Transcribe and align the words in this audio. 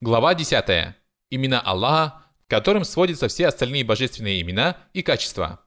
Глава 0.00 0.34
10. 0.34 0.94
Имена 1.30 1.60
Аллаха, 1.60 2.24
к 2.46 2.50
которым 2.50 2.84
сводятся 2.84 3.28
все 3.28 3.46
остальные 3.46 3.84
божественные 3.84 4.42
имена 4.42 4.76
и 4.92 5.02
качества. 5.02 5.64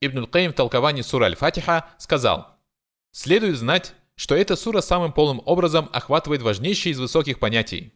Ибн 0.00 0.26
Каим 0.26 0.52
в 0.52 0.54
толковании 0.54 1.02
сура 1.02 1.26
Аль-Фатиха 1.26 1.90
сказал, 1.98 2.58
«Следует 3.12 3.56
знать, 3.56 3.94
что 4.16 4.34
эта 4.34 4.56
сура 4.56 4.80
самым 4.80 5.12
полным 5.12 5.42
образом 5.44 5.88
охватывает 5.92 6.42
важнейшие 6.42 6.92
из 6.92 7.00
высоких 7.00 7.38
понятий. 7.38 7.94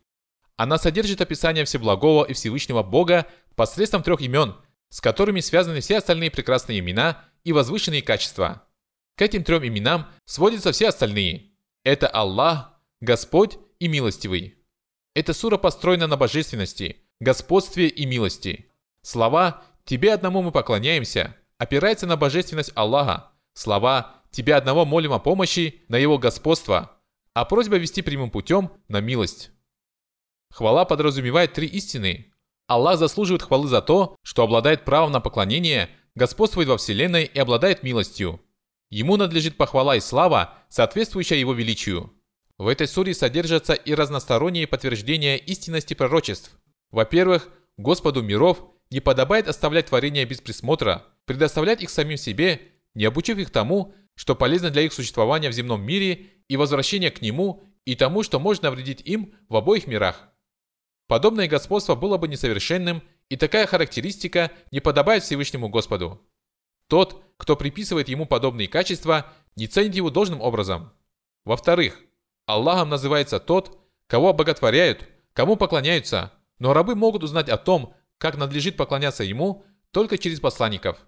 Она 0.57 0.79
содержит 0.79 1.21
описание 1.21 1.65
Всеблагого 1.65 2.25
и 2.25 2.35
Всевышнего 2.35 2.83
Бога 2.83 3.27
посредством 3.57 4.03
трех 4.03 4.21
имен, 4.21 4.55
с 4.91 5.01
которыми 5.01 5.41
связаны 5.41 5.81
все 5.81 5.99
остальные 5.99 6.31
прекрасные 6.31 6.79
имена 6.79 7.25
и 7.43 7.53
возвышенные 7.53 8.03
качества. 8.03 8.67
К 9.17 9.23
этим 9.23 9.45
трем 9.45 9.67
именам 9.67 10.07
сводятся 10.25 10.73
все 10.73 10.89
остальные. 10.89 11.53
Это 11.83 12.07
Аллах, 12.07 12.73
Господь 13.01 13.59
и 13.79 13.89
Милостивый. 13.89 14.64
Эта 15.15 15.33
сура 15.33 15.57
построена 15.59 16.09
на 16.09 16.17
божественности, 16.17 16.97
господстве 17.21 17.87
и 17.87 18.05
милости. 18.05 18.67
Слова 19.03 19.63
«Тебе 19.85 20.13
одному 20.13 20.43
мы 20.43 20.51
поклоняемся» 20.51 21.37
опирается 21.57 22.07
на 22.07 22.17
божественность 22.17 22.73
Аллаха. 22.75 23.31
Слова 23.53 24.23
«Тебе 24.33 24.57
одного 24.57 24.85
молим 24.85 25.13
о 25.13 25.21
помощи» 25.21 25.83
на 25.89 25.97
Его 25.97 26.19
господство, 26.19 26.99
а 27.33 27.45
просьба 27.45 27.77
вести 27.77 28.03
прямым 28.03 28.31
путем 28.31 28.73
на 28.89 29.01
милость. 29.01 29.53
Хвала 30.51 30.85
подразумевает 30.85 31.53
три 31.53 31.69
истины. 31.69 32.33
Аллах 32.67 32.99
заслуживает 32.99 33.43
хвалы 33.43 33.69
за 33.69 33.83
то, 33.83 34.17
что 34.23 34.43
обладает 34.43 34.85
правом 34.85 35.13
на 35.13 35.21
поклонение, 35.21 35.91
господствует 36.17 36.69
во 36.69 36.77
Вселенной 36.77 37.25
и 37.25 37.39
обладает 37.39 37.85
милостью. 37.85 38.41
Ему 38.91 39.17
надлежит 39.17 39.57
похвала 39.57 39.97
и 39.97 40.01
слава, 40.01 40.55
соответствующая 40.69 41.39
его 41.39 41.53
величию. 41.53 42.13
В 42.57 42.69
этой 42.69 42.87
суре 42.87 43.15
содержатся 43.15 43.75
и 43.75 43.95
разносторонние 43.95 44.67
подтверждения 44.67 45.37
истинности 45.37 45.95
пророчеств. 45.95 46.57
Во-первых, 46.91 47.49
Господу 47.77 48.23
миров 48.23 48.71
не 48.91 49.01
подобает 49.01 49.49
оставлять 49.49 49.87
творения 49.87 50.25
без 50.25 50.41
присмотра, 50.41 51.05
предоставлять 51.25 51.83
их 51.83 51.91
самим 51.91 52.17
себе, 52.17 52.61
не 52.95 53.05
обучив 53.05 53.39
их 53.39 53.51
тому, 53.51 53.93
что 54.15 54.37
полезно 54.37 54.71
для 54.71 54.83
их 54.83 54.93
существования 54.93 55.51
в 55.51 55.53
земном 55.53 55.83
мире 55.83 56.27
и 56.47 56.57
возвращения 56.57 57.11
к 57.11 57.21
нему 57.21 57.65
и 57.85 57.97
тому, 57.97 58.23
что 58.23 58.39
может 58.39 58.63
навредить 58.63 59.01
им 59.05 59.35
в 59.49 59.57
обоих 59.57 59.89
мирах. 59.89 60.29
Подобное 61.09 61.49
господство 61.49 61.97
было 61.97 62.19
бы 62.19 62.29
несовершенным, 62.29 63.03
и 63.29 63.37
такая 63.37 63.67
характеристика 63.67 64.53
не 64.71 64.81
подобает 64.81 65.25
Всевышнему 65.25 65.69
Господу. 65.69 66.23
Тот, 66.89 67.23
кто 67.37 67.57
приписывает 67.57 68.09
ему 68.09 68.27
подобные 68.27 68.69
качества, 68.69 69.33
не 69.57 69.67
ценит 69.67 69.97
его 69.97 70.11
должным 70.11 70.41
образом. 70.41 70.93
Во-вторых, 71.45 72.01
Аллахом 72.47 72.91
называется 72.91 73.41
тот, 73.41 73.79
кого 74.07 74.31
обоготворяют, 74.31 75.09
кому 75.33 75.57
поклоняются, 75.57 76.33
но 76.59 76.73
рабы 76.73 76.95
могут 76.95 77.23
узнать 77.23 77.49
о 77.49 77.57
том, 77.57 77.95
как 78.19 78.37
надлежит 78.37 78.77
поклоняться 78.77 79.25
ему, 79.25 79.65
только 79.91 80.19
через 80.19 80.41
посланников. 80.41 80.99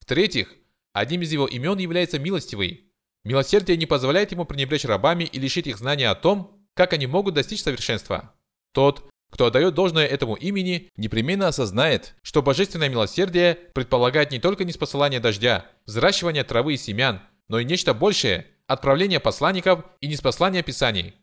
В-третьих, 0.00 0.54
одним 0.92 1.22
из 1.22 1.32
его 1.32 1.46
имен 1.46 1.78
является 1.78 2.18
милостивый. 2.18 2.92
Милосердие 3.24 3.76
не 3.76 3.86
позволяет 3.86 4.32
ему 4.32 4.44
пренебречь 4.44 4.84
рабами 4.84 5.24
и 5.24 5.38
лишить 5.38 5.66
их 5.66 5.78
знания 5.78 6.08
о 6.08 6.14
том, 6.14 6.64
как 6.74 6.92
они 6.92 7.06
могут 7.06 7.34
достичь 7.34 7.62
совершенства. 7.62 8.34
Тот, 8.72 9.08
кто 9.30 9.46
отдает 9.46 9.74
должное 9.74 10.06
этому 10.06 10.34
имени, 10.34 10.90
непременно 10.96 11.48
осознает, 11.48 12.14
что 12.22 12.42
божественное 12.42 12.88
милосердие 12.88 13.54
предполагает 13.74 14.30
не 14.30 14.38
только 14.38 14.64
неспосылание 14.64 15.20
дождя, 15.20 15.66
взращивание 15.84 16.44
травы 16.44 16.74
и 16.74 16.78
семян, 16.78 17.22
но 17.48 17.58
и 17.58 17.64
нечто 17.64 17.92
большее– 17.92 18.46
отправления 18.66 19.20
посланников 19.20 19.84
и 20.00 20.06
неспослания 20.08 20.62
писаний. 20.62 21.14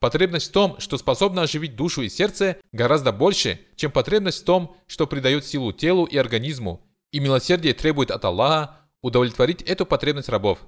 Потребность 0.00 0.50
в 0.50 0.52
том, 0.52 0.78
что 0.80 0.98
способна 0.98 1.42
оживить 1.42 1.76
душу 1.76 2.02
и 2.02 2.08
сердце, 2.08 2.58
гораздо 2.72 3.12
больше, 3.12 3.60
чем 3.76 3.90
потребность 3.90 4.42
в 4.42 4.44
том, 4.44 4.76
что 4.86 5.06
придает 5.06 5.46
силу 5.46 5.72
телу 5.72 6.04
и 6.04 6.16
организму, 6.16 6.86
и 7.10 7.20
милосердие 7.20 7.74
требует 7.74 8.10
от 8.10 8.24
Аллаха 8.24 8.80
удовлетворить 9.00 9.62
эту 9.62 9.86
потребность 9.86 10.28
рабов. 10.28 10.58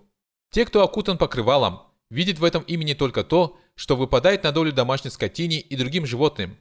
Те, 0.50 0.64
кто 0.64 0.82
окутан 0.82 1.18
покрывалом, 1.18 1.82
видят 2.08 2.38
в 2.38 2.44
этом 2.44 2.62
имени 2.62 2.94
только 2.94 3.24
то, 3.24 3.58
что 3.74 3.96
выпадает 3.96 4.44
на 4.44 4.52
долю 4.52 4.72
домашней 4.72 5.10
скотине 5.10 5.60
и 5.60 5.76
другим 5.76 6.06
животным. 6.06 6.56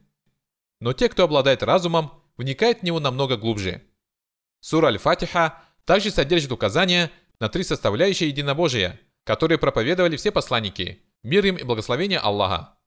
Но 0.81 0.94
те, 0.94 1.08
кто 1.08 1.24
обладает 1.24 1.64
разумом, 1.64 2.12
вникают 2.36 2.80
в 2.80 2.84
него 2.84 3.00
намного 3.00 3.38
глубже. 3.38 3.84
Сура 4.59 4.88
Аль-Фатиха 4.88 5.64
также 5.86 6.12
содержит 6.12 6.52
указания 6.52 7.12
на 7.40 7.48
три 7.48 7.64
составляющие 7.64 8.30
единобожия– 8.30 9.00
которые 9.25 9.58
проповедовали 9.58 10.16
все 10.16 10.31
посланники, 10.31 11.02
мир 11.24 11.46
им 11.46 11.56
и 11.58 11.63
благословение 11.63 12.19
Аллаха. 12.19 12.78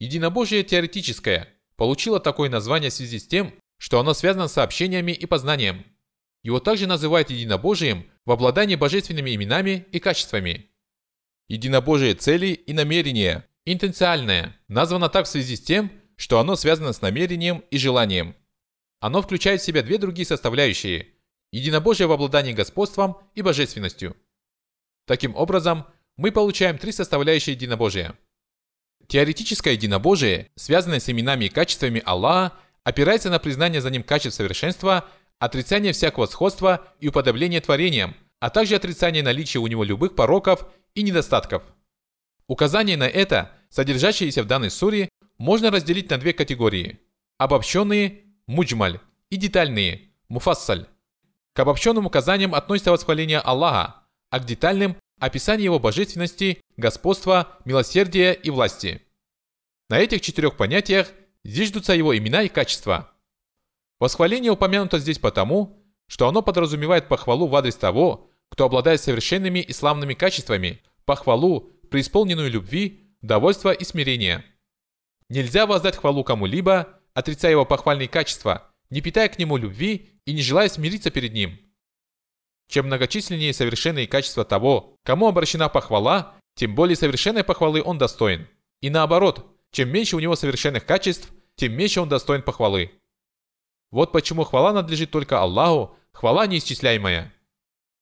Единобожие 0.00 0.64
теоретическое 0.64 1.48
получило 1.76 2.20
такое 2.20 2.50
название 2.50 2.90
в 2.90 2.94
связи 2.94 3.18
с 3.18 3.26
тем, 3.26 3.54
что 3.78 3.98
оно 4.00 4.12
связано 4.12 4.48
с 4.48 4.52
сообщениями 4.52 5.12
и 5.12 5.24
познанием. 5.24 5.86
Его 6.42 6.58
также 6.58 6.88
называют 6.88 7.30
единобожием 7.30 8.10
в 8.26 8.32
обладании 8.32 8.74
божественными 8.74 9.34
именами 9.34 9.86
и 9.92 10.00
качествами. 10.00 10.68
Единобожие 11.48 12.14
цели 12.14 12.48
и 12.48 12.72
намерения, 12.72 13.46
интенциальное, 13.64 14.56
названо 14.66 15.08
так 15.08 15.26
в 15.26 15.28
связи 15.28 15.56
с 15.56 15.62
тем, 15.62 15.92
что 16.16 16.40
оно 16.40 16.56
связано 16.56 16.92
с 16.92 17.02
намерением 17.02 17.62
и 17.70 17.78
желанием. 17.78 18.34
Оно 18.98 19.22
включает 19.22 19.60
в 19.60 19.64
себя 19.64 19.82
две 19.82 19.98
другие 19.98 20.26
составляющие– 20.26 21.08
единобожие 21.52 22.06
в 22.08 22.12
обладании 22.12 22.52
господством 22.52 23.18
и 23.36 23.42
божественностью– 23.42 24.16
Таким 25.06 25.34
образом, 25.36 25.86
мы 26.16 26.30
получаем 26.30 26.78
три 26.78 26.92
составляющие 26.92 27.54
единобожия. 27.54 28.14
Теоретическое 29.08 29.72
единобожие, 29.72 30.50
связанное 30.54 31.00
с 31.00 31.08
именами 31.08 31.46
и 31.46 31.48
качествами 31.48 32.02
Аллаха, 32.04 32.56
опирается 32.84 33.30
на 33.30 33.38
признание 33.38 33.80
за 33.80 33.90
ним 33.90 34.02
качеств 34.02 34.36
совершенства, 34.36 35.08
отрицание 35.38 35.92
всякого 35.92 36.26
сходства 36.26 36.86
и 37.00 37.08
уподобление 37.08 37.60
творениям, 37.60 38.14
а 38.40 38.50
также 38.50 38.74
отрицание 38.74 39.22
наличия 39.22 39.58
у 39.58 39.66
него 39.66 39.84
любых 39.84 40.14
пороков 40.14 40.66
и 40.94 41.02
недостатков. 41.02 41.62
Указания 42.46 42.96
на 42.96 43.08
это, 43.08 43.50
содержащиеся 43.70 44.42
в 44.42 44.46
данной 44.46 44.70
суре, 44.70 45.08
можно 45.38 45.70
разделить 45.70 46.10
на 46.10 46.18
две 46.18 46.32
категории– 46.32 47.00
обобщенные– 47.38 48.22
муджмаль 48.46 49.00
и 49.30 49.36
детальные– 49.36 50.12
муфассаль. 50.28 50.86
К 51.54 51.60
обобщенным 51.60 52.06
указаниям 52.06 52.54
относится 52.54 52.92
восхваление 52.92 53.38
Аллаха, 53.38 54.01
а 54.32 54.40
к 54.40 54.46
детальным– 54.46 54.96
описание 55.20 55.66
его 55.66 55.78
божественности, 55.78 56.62
господства, 56.78 57.58
милосердия 57.66 58.32
и 58.32 58.48
власти. 58.48 59.02
На 59.90 59.98
этих 59.98 60.22
четырех 60.22 60.56
понятиях 60.56 61.12
зиждутся 61.44 61.92
его 61.92 62.16
имена 62.16 62.42
и 62.42 62.48
качества. 62.48 63.12
Восхваление 64.00 64.50
упомянуто 64.50 64.98
здесь 64.98 65.18
потому, 65.18 65.84
что 66.08 66.28
оно 66.28 66.40
подразумевает 66.40 67.08
похвалу 67.08 67.46
в 67.46 67.54
адрес 67.54 67.76
того, 67.76 68.30
кто 68.48 68.64
обладает 68.64 69.02
совершенными 69.02 69.58
и 69.58 69.72
славными 69.74 70.14
качествами, 70.14 70.80
похвалу, 71.04 71.70
преисполненную 71.90 72.50
любви, 72.50 73.14
довольства 73.20 73.70
и 73.70 73.84
смирения. 73.84 74.42
Нельзя 75.28 75.66
воздать 75.66 75.96
хвалу 75.96 76.24
кому-либо, 76.24 77.00
отрицая 77.12 77.50
его 77.50 77.66
похвальные 77.66 78.08
качества, 78.08 78.72
не 78.88 79.02
питая 79.02 79.28
к 79.28 79.38
нему 79.38 79.58
любви 79.58 80.08
и 80.24 80.32
не 80.32 80.40
желая 80.40 80.70
смириться 80.70 81.10
перед 81.10 81.34
ним– 81.34 81.60
чем 82.72 82.86
многочисленнее 82.86 83.52
совершенные 83.52 84.06
качества 84.06 84.46
того, 84.46 84.96
кому 85.04 85.28
обращена 85.28 85.68
похвала, 85.68 86.34
тем 86.54 86.74
более 86.74 86.96
совершенной 86.96 87.44
похвалы 87.44 87.82
он 87.84 87.98
достоин. 87.98 88.48
И 88.80 88.88
наоборот, 88.88 89.46
чем 89.70 89.90
меньше 89.90 90.16
у 90.16 90.20
него 90.20 90.36
совершенных 90.36 90.86
качеств, 90.86 91.28
тем 91.56 91.74
меньше 91.74 92.00
он 92.00 92.08
достоин 92.08 92.40
похвалы. 92.40 92.90
Вот 93.90 94.10
почему 94.10 94.44
хвала 94.44 94.72
надлежит 94.72 95.10
только 95.10 95.38
Аллаху, 95.38 95.94
хвала 96.12 96.46
неисчисляемая. 96.46 97.34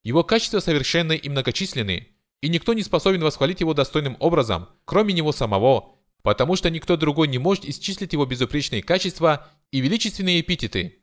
Его 0.04 0.22
качества 0.22 0.60
совершенны 0.60 1.16
и 1.16 1.28
многочисленны, 1.28 2.06
и 2.40 2.48
никто 2.48 2.72
не 2.72 2.84
способен 2.84 3.24
восхвалить 3.24 3.58
его 3.58 3.74
достойным 3.74 4.16
образом, 4.20 4.68
кроме 4.84 5.12
него 5.14 5.32
самого, 5.32 5.96
потому 6.22 6.54
что 6.54 6.70
никто 6.70 6.96
другой 6.96 7.26
не 7.26 7.38
может 7.38 7.64
исчислить 7.64 8.12
его 8.12 8.24
безупречные 8.24 8.84
качества 8.84 9.48
и 9.72 9.80
величественные 9.80 10.42
эпитеты. 10.42 11.02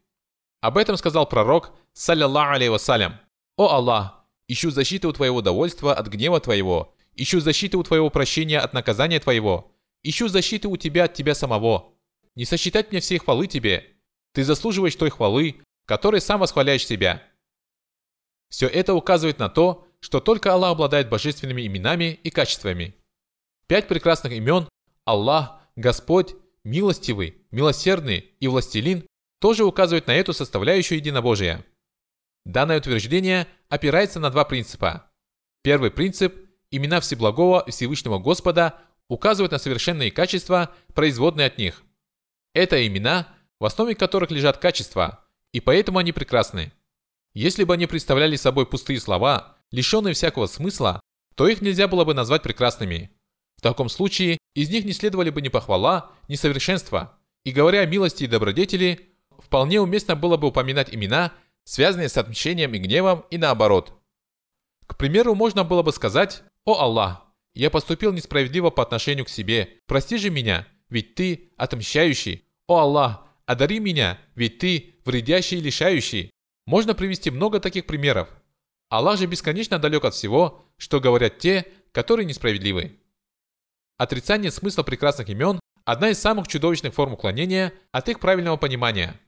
Об 0.62 0.77
этом 0.77 0.95
сказал 0.95 1.27
пророк, 1.27 1.75
саллиллаху 1.92 2.53
алейhi 2.53 2.69
вассалям. 2.71 3.19
«О 3.57 3.69
Аллах, 3.69 4.24
ищу 4.48 4.69
защиты 4.69 5.07
у 5.07 5.13
Твоего 5.13 5.42
довольства 5.42 5.94
от 5.94 6.07
гнева 6.07 6.39
Твоего, 6.39 6.95
ищу 7.15 7.39
защиты 7.39 7.77
у 7.77 7.83
Твоего 7.83 8.12
прощения 8.12 8.59
от 8.59 8.74
наказания 8.74 9.19
Твоего, 9.19 9.71
ищу 10.04 10.27
защиты 10.27 10.68
у 10.68 10.77
Тебя 10.77 11.06
от 11.06 11.15
Тебя 11.15 11.33
самого. 11.33 11.94
Не 12.36 12.45
сосчитать 12.45 12.92
мне 12.92 13.00
всей 13.00 13.18
хвалы 13.18 13.48
Тебе. 13.48 13.95
Ты 14.33 14.44
заслуживаешь 14.44 14.95
той 14.95 15.09
хвалы, 15.09 15.56
которой 15.86 16.21
сам 16.21 16.39
восхваляешь 16.39 16.86
себя». 16.86 17.24
Все 18.50 18.68
это 18.68 18.94
указывает 18.94 19.39
на 19.39 19.50
то, 19.50 19.88
что 20.00 20.19
только 20.19 20.54
Аллах 20.54 20.74
обладает 20.74 21.09
божественными 21.09 21.65
именами 21.65 22.19
и 22.24 22.30
качествами. 22.30 22.95
Пять 23.68 23.88
прекрасных 23.88 24.33
имен– 24.33 24.69
Аллах, 25.04 25.59
Господь, 25.75 26.36
Милостивый, 26.63 27.36
Милосердный 27.51 28.31
и 28.39 28.48
Властелин– 28.48 29.06
тоже 29.39 29.65
указывают 29.65 30.07
на 30.07 30.15
эту 30.15 30.33
составляющую 30.33 30.98
единобожия. 30.98 31.65
Данное 32.47 32.77
утверждение 32.77 33.45
опирается 33.67 34.21
на 34.21 34.29
два 34.29 34.45
принципа. 34.45 35.11
Первый 35.63 35.91
принцип– 35.91 36.33
имена 36.71 37.01
Всеблагого 37.01 37.61
и 37.67 37.71
Всевышнего 37.71 38.19
Господа 38.19 38.75
указывают 39.09 39.51
на 39.51 39.57
совершенные 39.57 40.11
качества, 40.11 40.73
производные 40.94 41.47
от 41.47 41.57
них. 41.57 41.83
Это 42.53 42.88
имена, 42.88 43.27
в 43.59 43.65
основе 43.65 43.95
которых 43.95 44.31
лежат 44.31 44.59
качества, 44.59 45.25
и 45.51 45.59
поэтому 45.59 45.99
они 45.99 46.13
прекрасны. 46.13 46.71
Если 47.33 47.65
бы 47.65 47.73
они 47.73 47.85
представляли 47.85 48.38
собой 48.38 48.65
пустые 48.65 49.01
слова, 49.01 49.57
лишенные 49.71 50.13
всякого 50.13 50.47
смысла, 50.47 51.01
то 51.35 51.49
их 51.49 51.61
нельзя 51.61 51.89
было 51.89 52.05
бы 52.05 52.13
назвать 52.13 52.44
прекрасными. 52.44 53.11
В 53.57 53.61
таком 53.61 53.89
случае 53.89 54.38
из 54.55 54.69
них 54.69 54.85
не 54.85 54.94
следовали 54.94 55.31
бы 55.31 55.41
ни 55.41 55.49
похвала, 55.49 56.11
ни 56.29 56.35
совершенство. 56.35 57.19
И 57.44 57.51
говоря 57.51 57.81
о 57.81 57.85
милости 57.85 58.23
и 58.23 58.27
добродетели, 58.27 59.13
вполне 59.38 59.81
уместно 59.81 60.15
было 60.15 60.38
бы 60.38 60.47
упоминать 60.47 60.95
имена, 60.95 61.33
связанные 61.68 62.08
с 62.08 62.16
отмщением 62.16 62.74
и 62.74 62.78
гневом, 62.78 63.25
и 63.30 63.38
наоборот. 63.38 63.92
К 64.86 64.96
примеру, 64.96 65.36
можно 65.36 65.66
было 65.66 65.84
бы 65.84 65.92
сказать 65.92 66.44
«О 66.64 66.80
Аллах, 66.80 67.25
я 67.54 67.69
поступил 67.69 68.14
несправедливо 68.14 68.69
по 68.69 68.84
отношению 68.84 69.25
к 69.25 69.30
себе, 69.30 69.81
прости 69.86 70.18
же 70.18 70.30
меня, 70.30 70.66
ведь 70.88 71.16
ты 71.16 71.52
отмщающий. 71.58 72.46
О 72.68 72.80
Аллах, 72.80 73.25
одари 73.46 73.80
меня, 73.80 74.18
ведь 74.34 74.60
ты 74.60 74.96
вредящий 75.04 75.58
и 75.58 75.62
лишающий». 75.62 76.31
Можно 76.66 76.96
привести 76.96 77.31
много 77.31 77.60
таких 77.60 77.86
примеров. 77.86 78.30
Аллах 78.90 79.19
же 79.19 79.25
бесконечно 79.25 79.78
далек 79.78 80.06
от 80.06 80.14
всего, 80.14 80.66
что 80.78 81.02
говорят 81.02 81.40
те, 81.40 81.66
которые 81.92 82.25
несправедливы. 82.25 82.98
Отрицание 83.98 84.52
смысла 84.52 84.84
прекрасных 84.84 85.28
имен– 85.28 85.60
одна 85.84 86.12
из 86.12 86.19
самых 86.19 86.48
чудовищных 86.48 86.94
форм 86.94 87.14
уклонения 87.14 87.74
от 87.92 88.08
их 88.08 88.22
правильного 88.22 88.56
понимания. 88.56 89.19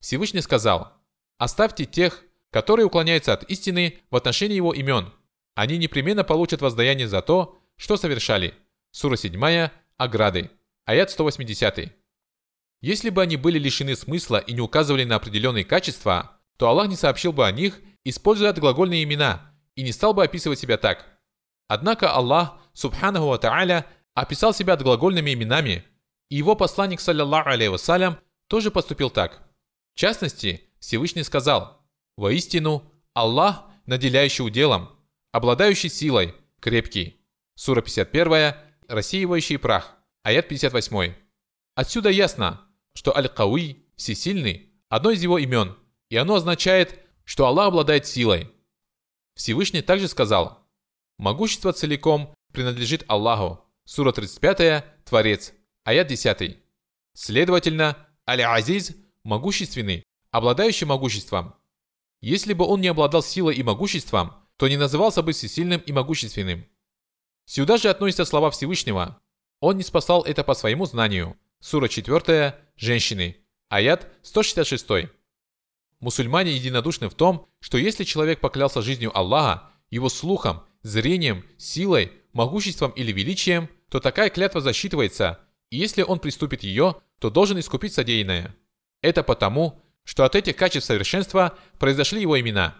Всевышний 0.00 0.42
сказал, 0.42 0.97
«Оставьте 1.38 1.86
тех, 1.86 2.24
которые 2.50 2.86
уклоняются 2.86 3.32
от 3.32 3.44
истины 3.44 3.98
в 4.10 4.16
отношении 4.16 4.56
его 4.56 4.72
имен. 4.72 5.12
Они 5.54 5.78
непременно 5.78 6.24
получат 6.24 6.60
воздаяние 6.60 7.08
за 7.08 7.22
то, 7.22 7.58
что 7.76 7.96
совершали». 7.96 8.54
Сура 8.90 9.16
7, 9.16 9.70
Ограды, 9.96 10.50
аят 10.84 11.10
180. 11.10 11.92
Если 12.80 13.10
бы 13.10 13.22
они 13.22 13.36
были 13.36 13.58
лишены 13.58 13.96
смысла 13.96 14.38
и 14.38 14.52
не 14.52 14.60
указывали 14.60 15.04
на 15.04 15.16
определенные 15.16 15.64
качества, 15.64 16.40
то 16.56 16.68
Аллах 16.68 16.88
не 16.88 16.96
сообщил 16.96 17.32
бы 17.32 17.46
о 17.46 17.52
них, 17.52 17.80
используя 18.04 18.50
отглагольные 18.50 19.04
имена, 19.04 19.52
и 19.74 19.82
не 19.82 19.92
стал 19.92 20.14
бы 20.14 20.24
описывать 20.24 20.58
себя 20.58 20.76
так. 20.76 21.06
Однако 21.66 22.10
Аллах, 22.10 22.58
субханаху 22.72 23.26
ва 23.26 23.38
та'аля, 23.38 23.84
описал 24.14 24.54
себя 24.54 24.76
глагольными 24.76 25.34
именами, 25.34 25.84
и 26.30 26.36
его 26.36 26.54
посланник, 26.56 27.00
саллиллаху 27.00 27.50
алейhi 27.50 27.70
вассалям, 27.70 28.18
тоже 28.48 28.70
поступил 28.70 29.10
так. 29.10 29.42
В 29.94 29.98
частности, 29.98 30.67
Всевышний 30.80 31.22
сказал, 31.22 31.84
«Воистину, 32.16 32.90
Аллах, 33.14 33.64
наделяющий 33.86 34.44
уделом, 34.44 34.90
обладающий 35.32 35.88
силой, 35.90 36.34
крепкий». 36.60 37.20
Сура 37.54 37.82
51, 37.82 38.54
рассеивающий 38.86 39.58
прах, 39.58 39.96
аят 40.22 40.48
58. 40.48 41.14
Отсюда 41.74 42.08
ясно, 42.10 42.60
что 42.94 43.16
Аль-Кауи, 43.16 43.84
всесильный, 43.96 44.72
одно 44.88 45.10
из 45.10 45.22
его 45.22 45.38
имен, 45.38 45.76
и 46.08 46.16
оно 46.16 46.36
означает, 46.36 46.98
что 47.24 47.46
Аллах 47.46 47.68
обладает 47.68 48.06
силой. 48.06 48.50
Всевышний 49.34 49.82
также 49.82 50.08
сказал, 50.08 50.66
«Могущество 51.18 51.72
целиком 51.72 52.34
принадлежит 52.52 53.04
Аллаху, 53.08 53.64
Сура 53.84 54.12
35, 54.12 54.84
Творец, 55.04 55.52
аят 55.84 56.08
10. 56.08 56.58
Следовательно, 57.14 57.96
Аль-Азиз– 58.28 58.94
могущественный, 59.24 60.04
обладающий 60.30 60.86
могуществом. 60.86 61.54
Если 62.20 62.52
бы 62.52 62.64
он 62.64 62.80
не 62.80 62.88
обладал 62.88 63.22
силой 63.22 63.54
и 63.54 63.62
могуществом, 63.62 64.34
то 64.56 64.68
не 64.68 64.76
назывался 64.76 65.22
бы 65.22 65.32
всесильным 65.32 65.80
и 65.80 65.92
могущественным. 65.92 66.66
Сюда 67.44 67.78
же 67.78 67.88
относятся 67.88 68.24
слова 68.24 68.50
Всевышнего. 68.50 69.20
Он 69.60 69.76
не 69.76 69.82
спасал 69.82 70.22
это 70.22 70.44
по 70.44 70.54
своему 70.54 70.86
знанию. 70.86 71.36
Сура 71.60 71.88
4, 71.88 72.54
Женщины, 72.76 73.36
аят 73.68 74.06
166. 74.22 75.10
Мусульмане 76.00 76.52
единодушны 76.52 77.08
в 77.08 77.14
том, 77.14 77.48
что 77.60 77.78
если 77.78 78.04
человек 78.04 78.40
поклялся 78.40 78.82
жизнью 78.82 79.16
Аллаха, 79.16 79.70
его 79.90 80.08
слухом, 80.08 80.62
зрением, 80.82 81.44
силой, 81.56 82.12
могуществом 82.32 82.92
или 82.92 83.10
величием, 83.12 83.68
то 83.88 83.98
такая 83.98 84.30
клятва 84.30 84.60
засчитывается, 84.60 85.40
и 85.70 85.76
если 85.76 86.02
он 86.02 86.20
приступит 86.20 86.62
ее, 86.62 86.96
то 87.18 87.30
должен 87.30 87.58
искупить 87.58 87.94
содеянное. 87.94 88.54
Это 89.02 89.22
потому, 89.22 89.82
что 90.08 90.24
от 90.24 90.34
этих 90.34 90.56
качеств 90.56 90.86
совершенства 90.86 91.58
произошли 91.78 92.22
его 92.22 92.40
имена. 92.40 92.74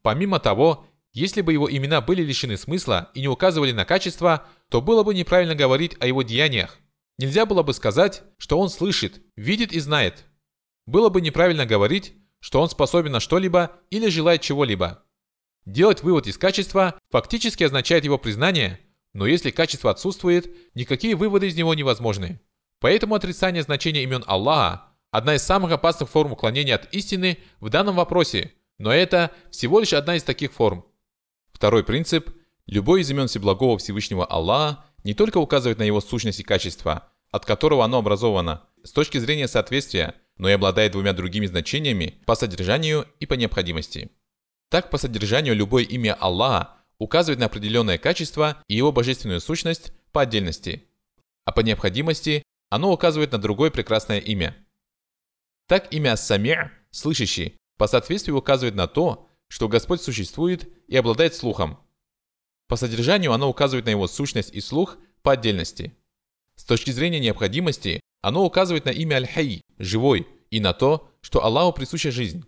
Помимо 0.00 0.40
того, 0.40 0.86
если 1.12 1.42
бы 1.42 1.52
его 1.52 1.70
имена 1.70 2.00
были 2.00 2.22
лишены 2.22 2.56
смысла 2.56 3.10
и 3.12 3.20
не 3.20 3.28
указывали 3.28 3.72
на 3.72 3.84
качество, 3.84 4.46
то 4.70 4.80
было 4.80 5.02
бы 5.02 5.12
неправильно 5.12 5.54
говорить 5.54 5.94
о 6.00 6.06
его 6.06 6.22
деяниях. 6.22 6.78
Нельзя 7.18 7.44
было 7.44 7.62
бы 7.62 7.74
сказать, 7.74 8.22
что 8.38 8.58
он 8.58 8.70
слышит, 8.70 9.20
видит 9.36 9.74
и 9.74 9.78
знает. 9.78 10.24
Было 10.86 11.10
бы 11.10 11.20
неправильно 11.20 11.66
говорить, 11.66 12.14
что 12.40 12.62
он 12.62 12.70
способен 12.70 13.12
на 13.12 13.20
что-либо 13.20 13.72
или 13.90 14.08
желает 14.08 14.40
чего-либо. 14.40 15.04
Делать 15.66 16.02
вывод 16.02 16.26
из 16.26 16.38
качества 16.38 16.98
фактически 17.10 17.64
означает 17.64 18.06
его 18.06 18.16
признание, 18.16 18.80
но 19.12 19.26
если 19.26 19.50
качество 19.50 19.90
отсутствует, 19.90 20.74
никакие 20.74 21.14
выводы 21.14 21.48
из 21.48 21.56
него 21.56 21.74
невозможны. 21.74 22.40
Поэтому 22.80 23.16
отрицание 23.16 23.62
значения 23.62 24.02
имен 24.02 24.24
Аллаха– 24.26 24.88
одна 25.14 25.36
из 25.36 25.44
самых 25.44 25.70
опасных 25.70 26.10
форм 26.10 26.32
уклонения 26.32 26.74
от 26.74 26.92
истины 26.92 27.38
в 27.60 27.70
данном 27.70 27.94
вопросе, 27.94 28.52
но 28.78 28.92
это 28.92 29.30
всего 29.48 29.78
лишь 29.78 29.92
одна 29.92 30.16
из 30.16 30.24
таких 30.24 30.52
форм. 30.52 30.84
Второй 31.52 31.84
принцип– 31.84 32.30
любой 32.66 33.02
из 33.02 33.10
имен 33.12 33.28
Всеблагого 33.28 33.78
Всевышнего 33.78 34.26
Аллаха 34.26 34.84
не 35.04 35.14
только 35.14 35.38
указывает 35.38 35.78
на 35.78 35.84
его 35.84 36.00
сущность 36.00 36.40
и 36.40 36.42
качество, 36.42 37.12
от 37.30 37.46
которого 37.46 37.84
оно 37.84 37.98
образовано, 37.98 38.64
с 38.82 38.90
точки 38.90 39.18
зрения 39.18 39.46
соответствия, 39.46 40.16
но 40.36 40.48
и 40.48 40.52
обладает 40.52 40.90
двумя 40.90 41.12
другими 41.12 41.46
значениями 41.46 42.20
по 42.26 42.34
содержанию 42.34 43.06
и 43.20 43.26
по 43.26 43.34
необходимости. 43.34 44.10
Так, 44.68 44.90
по 44.90 44.98
содержанию 44.98 45.54
любое 45.54 45.84
имя 45.84 46.14
Аллаха 46.14 46.70
указывает 46.98 47.38
на 47.38 47.46
определенное 47.46 47.98
качество 47.98 48.56
и 48.66 48.74
его 48.74 48.90
божественную 48.90 49.40
сущность 49.40 49.92
по 50.10 50.22
отдельности, 50.22 50.88
а 51.44 51.52
по 51.52 51.60
необходимости 51.60 52.42
оно 52.68 52.92
указывает 52.92 53.30
на 53.30 53.38
другое 53.38 53.70
прекрасное 53.70 54.18
имя. 54.18 54.56
Так 55.66 55.92
имя 55.92 56.16
Самир, 56.16 56.72
слышащий, 56.90 57.56
по 57.78 57.86
соответствию 57.86 58.36
указывает 58.36 58.74
на 58.74 58.86
то, 58.86 59.28
что 59.48 59.68
Господь 59.68 60.02
существует 60.02 60.68
и 60.88 60.96
обладает 60.96 61.34
слухом. 61.34 61.78
По 62.68 62.76
содержанию 62.76 63.32
оно 63.32 63.48
указывает 63.48 63.86
на 63.86 63.90
его 63.90 64.06
сущность 64.06 64.52
и 64.52 64.60
слух 64.60 64.98
по 65.22 65.32
отдельности. 65.32 65.96
С 66.56 66.64
точки 66.64 66.90
зрения 66.90 67.20
необходимости, 67.20 68.00
оно 68.20 68.44
указывает 68.44 68.84
на 68.84 68.90
имя 68.90 69.16
Аль-Хай, 69.16 69.62
живой, 69.78 70.26
и 70.50 70.60
на 70.60 70.72
то, 70.72 71.10
что 71.20 71.44
Аллаху 71.44 71.72
присуща 71.72 72.10
жизнь. 72.10 72.44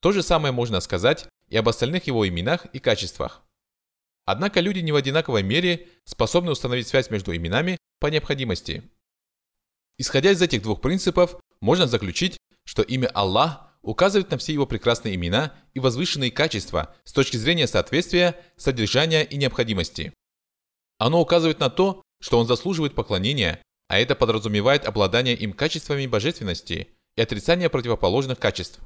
То 0.00 0.12
же 0.12 0.22
самое 0.22 0.52
можно 0.52 0.80
сказать 0.80 1.28
и 1.48 1.56
об 1.56 1.68
остальных 1.68 2.06
его 2.06 2.28
именах 2.28 2.66
и 2.66 2.78
качествах. 2.78 3.42
Однако 4.26 4.60
люди 4.60 4.80
не 4.80 4.92
в 4.92 4.96
одинаковой 4.96 5.42
мере 5.42 5.88
способны 6.04 6.50
установить 6.50 6.88
связь 6.88 7.10
между 7.10 7.34
именами 7.34 7.78
по 8.00 8.08
необходимости. 8.08 8.82
Исходя 9.96 10.30
из 10.30 10.42
этих 10.42 10.62
двух 10.62 10.80
принципов, 10.82 11.40
можно 11.60 11.86
заключить, 11.86 12.36
что 12.68 12.82
имя 12.82 13.08
Аллах 13.14 13.66
указывает 13.80 14.30
на 14.30 14.36
все 14.36 14.52
его 14.52 14.66
прекрасные 14.66 15.14
имена 15.14 15.54
и 15.72 15.80
возвышенные 15.80 16.30
качества 16.30 16.94
с 17.02 17.14
точки 17.14 17.38
зрения 17.38 17.66
соответствия, 17.66 18.38
содержания 18.58 19.22
и 19.22 19.38
необходимости. 19.38 20.12
Оно 20.98 21.18
указывает 21.18 21.60
на 21.60 21.70
то, 21.70 22.02
что 22.20 22.38
он 22.38 22.46
заслуживает 22.46 22.94
поклонения, 22.94 23.62
а 23.88 23.98
это 23.98 24.14
подразумевает 24.14 24.84
обладание 24.84 25.34
им 25.34 25.54
качествами 25.54 26.06
божественности 26.06 26.88
и 27.16 27.22
отрицание 27.22 27.70
противоположных 27.70 28.38
качеств. 28.38 28.80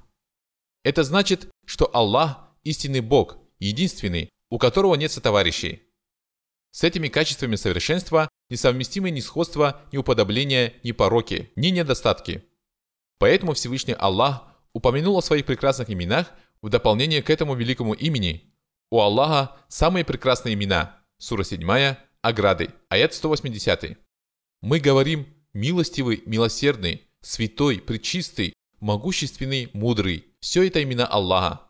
Это 0.84 1.02
значит, 1.02 1.48
что 1.66 1.90
Аллах– 1.92 2.38
истинный 2.62 3.00
Бог, 3.00 3.36
единственный, 3.58 4.28
у 4.48 4.58
которого 4.58 4.94
нет 4.94 5.10
сотоварищей. 5.10 5.82
С 6.70 6.84
этими 6.84 7.08
качествами 7.08 7.56
совершенства 7.56 8.28
несовместимы 8.48 9.10
ни 9.10 9.18
сходство, 9.18 9.82
ни 9.90 9.96
уподобление, 9.96 10.74
ни 10.84 10.92
пороки, 10.92 11.50
ни 11.56 11.70
недостатки. 11.70 12.44
Поэтому 13.23 13.55
Всевышний 13.55 13.95
Аллах 13.95 14.43
упомянул 14.73 15.17
о 15.17 15.23
своих 15.23 15.47
прекрасных 15.47 15.88
именах 15.88 16.33
в 16.61 16.69
дополнение 16.71 17.23
к 17.23 17.31
этому 17.31 17.55
великому 17.55 17.95
имени. 17.95 18.52
У 18.91 18.99
Аллаха 18.99 19.55
самые 19.69 20.05
прекрасные 20.05 20.55
имена. 20.55 20.99
Сура 21.19 21.45
7, 21.45 21.95
Ограды, 22.21 22.71
аят 22.88 23.14
180. 23.14 23.97
Мы 24.61 24.81
говорим 24.81 25.29
«милостивый, 25.52 26.25
милосердный, 26.26 27.07
святой, 27.21 27.81
пречистый, 27.81 28.55
могущественный, 28.81 29.71
мудрый». 29.73 30.26
Все 30.41 30.67
это 30.67 30.83
имена 30.83 31.07
Аллаха. 31.07 31.61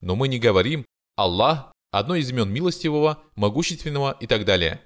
Но 0.00 0.16
мы 0.16 0.26
не 0.26 0.38
говорим 0.38 0.86
«Аллах 1.16 1.70
одно 1.90 2.14
из 2.14 2.30
имен 2.30 2.50
милостивого, 2.50 3.22
могущественного 3.34 4.16
и 4.20 4.26
так 4.26 4.46
далее. 4.46 4.80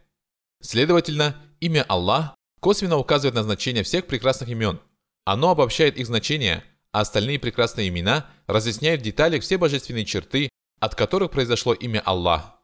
Следовательно, 0.61 1.41
имя 1.61 1.85
Аллах 1.85 2.35
косвенно 2.59 2.99
указывает 2.99 3.37
на 3.37 3.45
значение 3.45 3.85
всех 3.85 4.09
прекрасных 4.09 4.49
имен. 4.49 4.81
Оно 5.25 5.50
обобщает 5.50 5.97
их 5.97 6.07
значение, 6.07 6.64
а 6.91 7.00
остальные 7.00 7.38
прекрасные 7.38 7.88
имена 7.88 8.31
разъясняют 8.47 9.00
в 9.00 9.05
деталях 9.05 9.43
все 9.43 9.57
божественные 9.59 10.05
черты, 10.05 10.49
от 10.81 10.95
которых 10.95 11.31
произошло 11.31 11.73
имя 11.73 12.00
Аллах. 12.00 12.55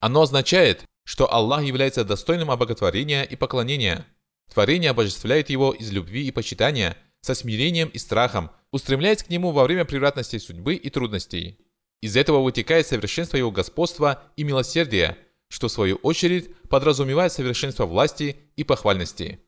Оно 0.00 0.22
означает, 0.22 0.84
что 1.04 1.32
Аллах 1.32 1.62
является 1.62 2.04
достойным 2.04 2.50
обоготворения 2.50 3.22
и 3.22 3.36
поклонения. 3.36 4.06
Творение 4.52 4.90
обожествляет 4.90 5.50
его 5.50 5.72
из 5.72 5.90
любви 5.90 6.26
и 6.26 6.30
почитания, 6.30 6.96
со 7.20 7.34
смирением 7.34 7.88
и 7.88 7.98
страхом, 7.98 8.50
устремляясь 8.70 9.22
к 9.22 9.30
нему 9.30 9.50
во 9.50 9.64
время 9.64 9.84
превратностей 9.84 10.38
судьбы 10.38 10.74
и 10.74 10.90
трудностей. 10.90 11.58
Из 12.02 12.16
этого 12.16 12.40
вытекает 12.42 12.86
совершенство 12.86 13.38
его 13.38 13.50
господства 13.50 14.22
и 14.36 14.44
милосердия, 14.44 15.16
что 15.48 15.68
в 15.68 15.72
свою 15.72 15.96
очередь 15.96 16.54
подразумевает 16.68 17.32
совершенство 17.32 17.86
власти 17.86 18.36
и 18.56 18.64
похвальности. 18.64 19.40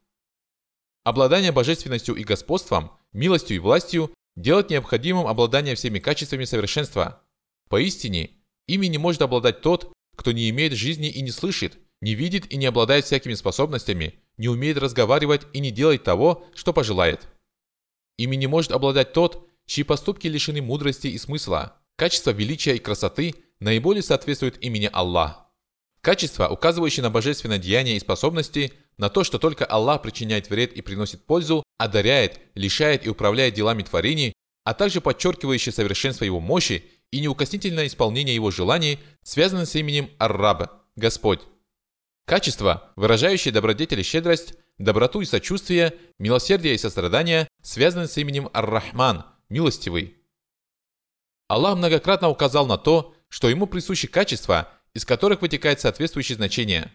Обладание 1.07 1.53
божественностью 1.53 2.17
и 2.17 2.25
господством, 2.25 2.91
милостью 3.13 3.55
и 3.55 3.61
властью 3.61 4.11
делает 4.35 4.71
необходимым 4.71 5.29
обладание 5.29 5.77
всеми 5.77 6.01
качествами 6.01 6.45
совершенства. 6.45 7.23
Поистине, 7.69 8.31
ими 8.67 8.87
не 8.87 8.99
может 8.99 9.23
обладать 9.23 9.61
тот, 9.61 9.93
кто 10.17 10.33
не 10.33 10.51
имеет 10.51 10.73
жизни 10.73 11.09
и 11.09 11.23
не 11.23 11.31
слышит, 11.31 11.79
не 12.01 12.17
видит 12.17 12.51
и 12.51 12.57
не 12.57 12.67
обладает 12.67 13.05
всякими 13.05 13.35
способностями, 13.35 14.19
не 14.37 14.49
умеет 14.49 14.79
разговаривать 14.79 15.43
и 15.53 15.61
не 15.61 15.71
делает 15.71 16.03
того, 16.03 16.45
что 16.57 16.73
пожелает. 16.73 17.29
Ими 18.19 18.35
не 18.35 18.49
может 18.49 18.73
обладать 18.73 19.13
тот, 19.13 19.49
чьи 19.65 19.85
поступки 19.85 20.27
лишены 20.27 20.61
мудрости 20.61 21.07
и 21.07 21.19
смысла. 21.19 21.81
Качество 21.95 22.31
величия 22.31 22.75
и 22.75 22.81
красоты 22.81 23.37
наиболее 23.61 24.03
соответствует 24.03 24.61
имени 24.61 24.91
Аллах. 24.93 25.47
Качества, 26.01 26.49
указывающие 26.49 27.05
на 27.05 27.11
божественное 27.11 27.59
деяние 27.59 27.97
и 27.97 28.01
способности, 28.01 28.73
на 28.99 29.11
то, 29.11 29.25
что 29.25 29.39
только 29.39 29.65
Аллах 29.65 30.03
причиняет 30.03 30.49
вред 30.49 30.73
и 30.73 30.83
приносит 30.83 31.25
пользу, 31.25 31.63
одаряет, 31.79 32.41
лишает 32.55 33.07
и 33.07 33.11
управляет 33.11 33.55
делами 33.55 33.83
творений, 33.83 34.33
а 34.65 34.75
также 34.75 35.01
подчеркивающие 35.01 35.73
совершенство 35.73 36.25
его 36.25 36.41
мощи 36.41 36.85
и 37.11 37.21
неукоснительное 37.21 37.87
исполнение 37.87 38.35
его 38.35 38.51
желаний, 38.51 38.99
связаны 39.23 39.67
с 39.67 39.75
именем 39.75 40.11
Ар-Раб, 40.19 40.73
Господь. 40.97 41.41
Качества, 42.27 42.93
выражающие 42.97 43.53
добродетель 43.53 44.01
и 44.01 44.03
щедрость, 44.03 44.55
доброту 44.79 45.21
и 45.21 45.25
сочувствие, 45.27 45.95
милосердие 46.19 46.75
и 46.75 46.79
сострадание, 46.79 47.47
связаны 47.63 48.09
с 48.09 48.17
именем 48.17 48.51
Ар-Рахман, 48.53 49.27
Милостивый. 49.49 50.17
Аллах 51.47 51.77
многократно 51.77 52.29
указал 52.29 52.67
на 52.67 52.77
то, 52.77 53.15
что 53.29 53.49
ему 53.49 53.69
присущи 53.69 54.09
качества, 54.09 54.69
из 54.93 55.05
которых 55.05 55.43
вытекает 55.43 55.79
соответствующее 55.79 56.37
значение. 56.37 56.93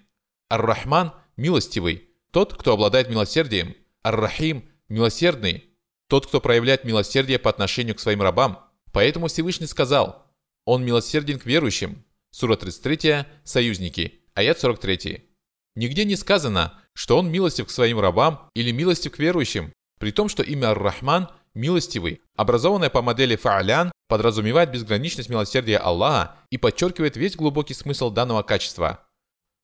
Ар-Рахман– 0.50 1.13
милостивый, 1.38 2.09
тот, 2.31 2.55
кто 2.55 2.73
обладает 2.73 3.09
милосердием. 3.09 3.75
Ар-Рахим– 4.03 4.69
милосердный, 4.89 5.65
тот, 6.07 6.27
кто 6.27 6.41
проявляет 6.41 6.83
милосердие 6.83 7.39
по 7.39 7.50
отношению 7.50 7.95
к 7.95 8.00
своим 8.00 8.21
рабам. 8.21 8.67
Поэтому 8.91 9.27
Всевышний 9.27 9.67
сказал, 9.67 10.27
«Он 10.65 10.83
милосерден 10.83 11.39
к 11.39 11.45
верующим». 11.45 12.03
Сура 12.31 12.55
33, 12.55 13.25
Союзники, 13.43 14.21
аят 14.33 14.59
43. 14.59 15.29
Нигде 15.75 16.05
не 16.05 16.15
сказано, 16.15 16.79
что 16.93 17.17
он 17.17 17.31
милостив 17.31 17.67
к 17.67 17.71
своим 17.71 18.00
рабам 18.00 18.50
или 18.53 18.71
милостив 18.71 19.13
к 19.13 19.19
верующим, 19.19 19.71
при 20.00 20.11
том, 20.11 20.29
что 20.29 20.43
имя 20.43 20.71
Ар-Рахман– 20.71 21.29
милостивый, 21.53 22.21
образованное 22.35 22.89
по 22.89 23.01
модели 23.01 23.35
Фаалян, 23.35 23.91
подразумевает 24.07 24.71
безграничность 24.71 25.29
милосердия 25.29 25.77
Аллаха 25.77 26.35
и 26.50 26.57
подчеркивает 26.57 27.15
весь 27.15 27.35
глубокий 27.35 27.73
смысл 27.73 28.09
данного 28.09 28.41
качества. 28.43 29.07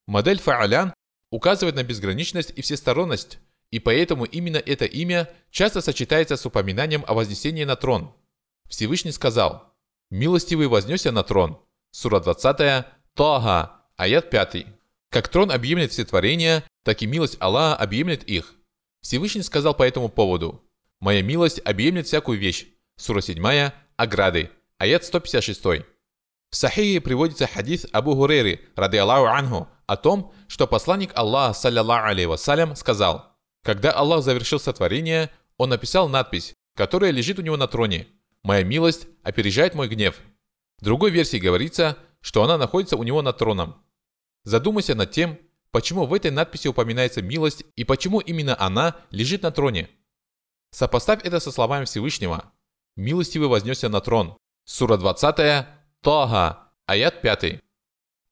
Модель 0.05 0.39
Фаалян 0.39 0.93
указывает 1.31 1.75
на 1.75 1.83
безграничность 1.83 2.53
и 2.55 2.61
всесторонность, 2.61 3.39
и 3.71 3.79
поэтому 3.79 4.25
именно 4.25 4.57
это 4.57 4.85
имя 4.85 5.29
часто 5.51 5.81
сочетается 5.81 6.37
с 6.37 6.45
упоминанием 6.45 7.03
о 7.07 7.13
вознесении 7.13 7.63
на 7.63 7.75
трон. 7.75 8.13
Всевышний 8.69 9.11
сказал 9.11 9.73
«Милостивый 10.09 10.67
вознесся 10.67 11.11
на 11.11 11.23
трон» 11.23 11.59
Сура 11.91 12.19
20, 12.19 12.85
Тага, 13.13 13.81
аят 13.95 14.29
5. 14.29 14.67
Как 15.09 15.27
трон 15.29 15.51
объемлет 15.51 15.91
все 15.91 16.05
творения, 16.05 16.63
так 16.83 17.01
и 17.01 17.07
милость 17.07 17.37
Аллаха 17.39 17.75
объемлет 17.81 18.23
их. 18.23 18.53
Всевышний 19.01 19.41
сказал 19.41 19.73
по 19.73 19.83
этому 19.83 20.09
поводу 20.09 20.63
«Моя 20.99 21.21
милость 21.21 21.61
объемлет 21.65 22.07
всякую 22.07 22.39
вещь» 22.39 22.67
Сура 22.97 23.21
7, 23.21 23.71
Ограды, 23.95 24.51
аят 24.77 25.03
156. 25.03 25.63
В 25.63 26.55
Сахихе 26.55 27.01
приводится 27.01 27.47
хадис 27.47 27.85
Абу 27.91 28.15
Хурейры, 28.15 28.61
рады 28.75 28.97
Аллаху 28.97 29.25
анху, 29.25 29.67
о 29.87 29.97
том, 29.97 30.33
что 30.47 30.67
посланник 30.67 31.11
Аллаха, 31.15 31.53
саллиллаху 31.57 32.07
алейhi 32.07 32.27
вассалям, 32.27 32.75
сказал, 32.75 33.35
когда 33.63 33.91
Аллах 33.91 34.23
завершил 34.23 34.59
сотворение, 34.59 35.31
он 35.57 35.69
написал 35.69 36.07
надпись, 36.07 36.53
которая 36.75 37.11
лежит 37.11 37.39
у 37.39 37.41
него 37.41 37.57
на 37.57 37.67
троне 37.67 38.07
«Моя 38.43 38.63
милость 38.63 39.07
опережает 39.23 39.73
мой 39.73 39.87
гнев». 39.87 40.19
В 40.79 40.83
другой 40.83 41.09
версии 41.09 41.37
говорится, 41.37 41.97
что 42.21 42.43
она 42.43 42.57
находится 42.57 42.97
у 42.97 43.03
него 43.03 43.21
над 43.21 43.37
троном. 43.37 43.83
Задумайся 44.43 44.93
над 44.93 45.11
тем, 45.11 45.39
почему 45.71 46.05
в 46.05 46.13
этой 46.13 46.31
надписи 46.31 46.67
упоминается 46.67 47.21
милость 47.21 47.63
и 47.75 47.83
почему 47.83 48.19
именно 48.19 48.55
она 48.59 48.95
лежит 49.09 49.41
на 49.41 49.51
троне. 49.51 49.89
Сопоставь 50.71 51.23
это 51.23 51.39
со 51.39 51.51
словами 51.51 51.85
Всевышнего. 51.85 52.51
«Милостивый 52.95 53.47
вознесся 53.47 53.89
на 53.89 54.01
трон». 54.01 54.37
Сура 54.65 54.97
20, 54.97 55.65
Тага, 56.01 56.71
аят 56.85 57.21
5. 57.21 57.61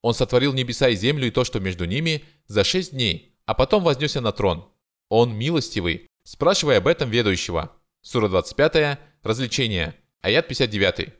Он 0.05 0.13
сотворил 0.13 0.53
небеса 0.53 0.89
и 0.89 0.95
землю 0.95 1.25
и 1.25 1.31
то, 1.31 1.43
что 1.43 1.59
между 1.59 1.85
ними, 1.85 2.23
за 2.45 2.63
шесть 2.63 2.91
дней, 2.91 3.35
а 3.47 3.55
потом 3.55 3.83
вознесся 3.83 4.21
на 4.21 4.31
трон. 4.31 4.71
Он 5.09 5.35
милостивый, 5.35 6.07
спрашивая 6.23 6.77
об 6.77 6.85
этом 6.85 7.09
ведущего. 7.09 7.75
Сура 8.03 8.29
25, 8.29 8.99
развлечение, 9.23 9.95
аят 10.21 10.47
59. 10.47 11.11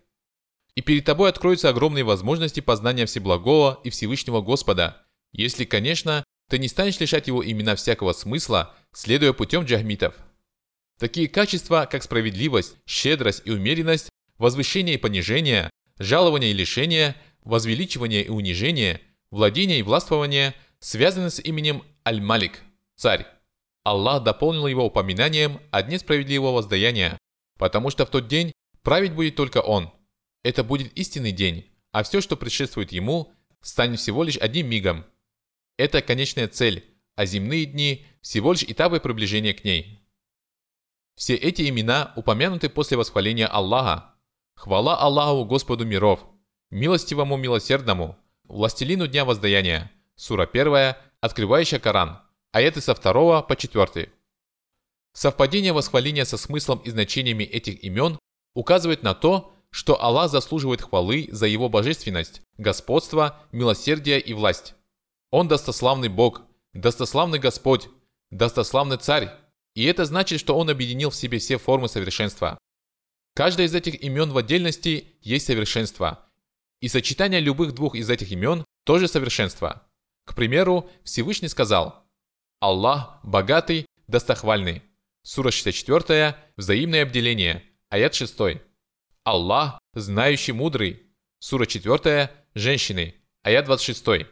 И 0.75 0.81
перед 0.81 1.03
тобой 1.03 1.29
откроются 1.29 1.69
огромные 1.69 2.03
возможности 2.03 2.59
познания 2.59 3.07
Всеблагого 3.07 3.81
и 3.83 3.89
Всевышнего 3.89 4.41
Господа, 4.41 5.03
если, 5.31 5.65
конечно, 5.65 6.23
ты 6.51 6.59
не 6.59 6.67
станешь 6.67 6.99
лишать 6.99 7.25
его 7.25 7.43
имена 7.43 7.75
всякого 7.75 8.13
смысла, 8.13 8.75
следуя 8.93 9.33
путем 9.33 9.63
джахмитов. 9.63 10.13
Такие 10.99 11.27
качества, 11.27 11.87
как 11.89 12.03
справедливость, 12.03 12.75
щедрость 12.85 13.41
и 13.45 13.51
умеренность, 13.51 14.11
возвышение 14.37 14.93
и 14.93 14.99
понижение, 14.99 15.71
жалование 15.97 16.51
и 16.51 16.53
лишение, 16.53 17.15
возвеличивание 17.45 18.23
и 18.23 18.29
унижение, 18.29 19.01
владение 19.31 19.79
и 19.79 19.83
властвование, 19.83 20.53
связаны 20.79 21.29
с 21.29 21.39
именем 21.39 21.83
Аль-Малик, 22.05 22.61
царь. 22.95 23.25
Аллах 23.83 24.23
дополнил 24.23 24.67
его 24.67 24.85
упоминанием 24.85 25.61
о 25.71 25.83
дне 25.83 25.99
справедливого 25.99 26.55
воздаяния, 26.55 27.17
потому 27.57 27.91
что 27.91 28.05
в 28.05 28.09
тот 28.09 28.27
день 28.27 28.51
править 28.81 29.13
будет 29.13 29.35
только 29.35 29.59
он. 29.59 29.91
Это 30.43 30.63
будет 30.63 30.91
истинный 30.97 31.31
день, 31.31 31.71
а 31.91 32.03
все, 32.03 32.19
что 32.19 32.35
предшествует 32.35 32.91
ему, 32.91 33.31
станет 33.61 33.99
всего 33.99 34.23
лишь 34.23 34.37
одним 34.37 34.67
мигом. 34.67 35.05
Это 35.77 36.01
конечная 36.01 36.47
цель, 36.47 36.83
а 37.15 37.25
земные 37.25 37.65
дни– 37.65 38.05
всего 38.21 38.53
лишь 38.53 38.63
этапы 38.63 38.99
приближения 38.99 39.53
к 39.53 39.63
ней. 39.63 40.01
Все 41.15 41.35
эти 41.35 41.69
имена 41.69 42.11
упомянуты 42.15 42.69
после 42.69 42.97
восхваления 42.97 43.47
Аллаха. 43.47 44.15
Хвала 44.55 44.97
Аллаху 44.97 45.45
Господу 45.45 45.85
миров, 45.85 46.25
милостивому 46.75 47.37
милосердному, 47.37 48.17
властелину 48.43 49.07
дня 49.07 49.23
воздаяния. 49.23 49.91
Сура 50.15 50.45
1, 50.45 50.95
открывающая 51.21 51.79
Коран– 51.79 52.19
аяты 52.51 52.81
со 52.81 52.93
2 52.93 53.43
по 53.43 53.55
4. 53.55 54.11
Совпадение 55.13 55.71
восхваления 55.71 56.25
со 56.25 56.35
смыслом 56.37 56.79
и 56.79 56.89
значениями 56.89 57.45
этих 57.45 57.81
имен 57.81 58.19
указывает 58.53 59.03
на 59.03 59.13
то, 59.13 59.53
что 59.69 60.01
Аллах 60.01 60.29
заслуживает 60.29 60.81
хвалы 60.81 61.29
за 61.31 61.47
его 61.47 61.69
божественность, 61.69 62.41
господство, 62.57 63.41
милосердие 63.53 64.19
и 64.19 64.33
власть. 64.33 64.75
Он 65.31 65.47
достославный 65.47 66.09
Бог, 66.09 66.41
достославный 66.73 67.39
Господь, 67.39 67.87
достославный 68.31 68.97
Царь, 68.97 69.31
и 69.75 69.85
это 69.85 70.03
значит, 70.03 70.41
что 70.41 70.57
Он 70.57 70.69
объединил 70.69 71.09
в 71.09 71.15
себе 71.15 71.39
все 71.39 71.57
формы 71.57 71.87
совершенства. 71.87 72.57
Каждое 73.33 73.67
из 73.67 73.75
этих 73.75 74.01
имен 74.03 74.31
в 74.31 74.37
отдельности 74.37 75.15
есть 75.21 75.45
совершенство, 75.45 76.24
и 76.81 76.87
сочетание 76.87 77.39
любых 77.39 77.73
двух 77.73 77.95
из 77.95 78.09
этих 78.09 78.31
имен 78.31 78.65
тоже 78.85 79.07
совершенство. 79.07 79.87
К 80.25 80.35
примеру, 80.35 80.89
Всевышний 81.03 81.47
сказал– 81.47 82.03
Аллах 82.59 83.19
богатый, 83.21 83.85
достохвальный. 84.07 84.81
Сура 85.23 85.51
64, 85.51 86.35
взаимное 86.55 87.03
обделение, 87.03 87.63
аят 87.89 88.15
6. 88.15 88.35
Аллах 89.23 89.77
знающий, 89.93 90.53
мудрый. 90.53 91.03
Сура 91.39 91.65
4, 91.65 92.31
женщины, 92.55 93.15
аят 93.43 93.65
26. 93.65 94.27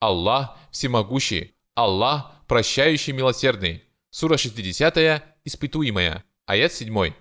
Аллах 0.00 0.58
всемогущий. 0.70 1.56
Аллах 1.74 2.32
прощающий, 2.46 3.12
милосердный. 3.12 3.82
Сура 4.10 4.36
60, 4.36 5.24
испытуемая, 5.44 6.24
аят 6.46 6.72
7. 6.72 7.14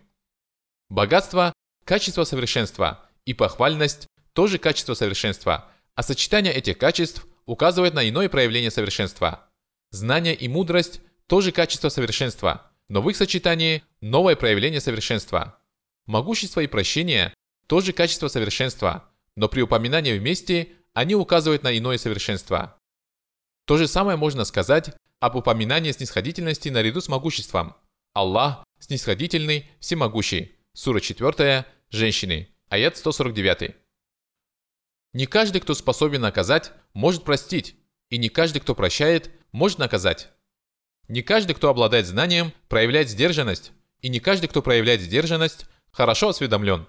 Богатство– 0.90 1.54
качество 1.86 2.24
совершенства, 2.26 3.10
и 3.26 3.34
похвальность– 3.34 4.08
тоже 4.34 4.58
качество 4.58 4.94
совершенства, 4.94 5.70
а 5.96 6.04
сочетание 6.04 6.54
этих 6.54 6.78
качеств 6.78 7.26
указывает 7.46 7.94
на 7.94 8.08
иное 8.08 8.30
проявление 8.30 8.72
совершенства– 8.72 9.48
Знание 9.92 10.34
и 10.34 10.48
мудрость– 10.48 11.02
тоже 11.28 11.52
качество 11.52 11.90
совершенства, 11.90 12.72
но 12.88 13.02
в 13.02 13.10
их 13.10 13.18
сочетании– 13.18 13.84
новое 14.02 14.38
проявление 14.38 14.80
совершенства. 14.80 15.60
Могущество 16.06 16.62
и 16.62 16.68
прощение– 16.68 17.34
тоже 17.68 17.92
качество 17.92 18.30
совершенства, 18.30 19.12
но 19.36 19.50
при 19.50 19.62
упоминании 19.62 20.18
вместе 20.18 20.70
они 20.94 21.14
указывают 21.14 21.64
на 21.64 21.78
иное 21.78 21.98
совершенство. 21.98 22.78
То 23.66 23.76
же 23.76 23.86
самое 23.86 24.18
можно 24.18 24.46
сказать 24.46 24.96
об 25.20 25.36
упоминании 25.36 25.92
снисходительности 25.92 26.70
наряду 26.70 27.02
с 27.02 27.10
могуществом. 27.10 27.76
Аллах 28.14 28.64
снисходительный, 28.80 29.70
всемогущий. 29.82 30.56
Сура 30.74 31.02
4, 31.02 31.66
женщины, 31.90 32.48
аят 32.70 32.96
149. 32.96 33.76
Не 35.14 35.26
каждый, 35.26 35.62
кто 35.62 35.74
способен 35.74 36.22
наказать, 36.22 36.72
может 36.94 37.24
простить, 37.24 37.76
и 38.10 38.18
не 38.18 38.30
каждый, 38.30 38.60
кто 38.60 38.76
прощает, 38.76 39.32
может 39.52 39.78
наказать. 39.78 40.30
Не 41.08 41.22
каждый, 41.22 41.54
кто 41.54 41.70
обладает 41.70 42.08
знанием, 42.08 42.54
проявляет 42.70 43.10
сдержанность, 43.10 43.72
и 44.02 44.10
не 44.10 44.20
каждый, 44.20 44.48
кто 44.48 44.62
проявляет 44.62 45.02
сдержанность, 45.02 45.66
хорошо 45.92 46.30
осведомлен. 46.30 46.88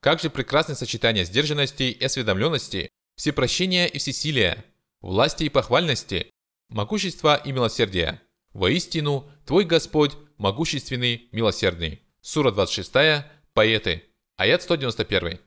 Как 0.00 0.20
же 0.20 0.30
прекрасное 0.30 0.76
сочетание 0.76 1.24
сдержанности 1.24 1.84
и 1.84 2.04
осведомленности, 2.04 2.90
всепрощения 3.16 3.86
и 3.86 3.98
всесилия, 3.98 4.64
власти 5.00 5.44
и 5.44 5.48
похвальности, 5.48 6.30
могущества 6.68 7.36
и 7.36 7.52
милосердия. 7.52 8.20
Воистину, 8.52 9.28
Твой 9.46 9.64
Господь 9.64 10.12
могущественный, 10.38 11.28
милосердный. 11.32 12.02
Сура 12.20 12.50
26, 12.50 13.24
поэты, 13.52 14.04
аят 14.36 14.62
191. 14.62 15.40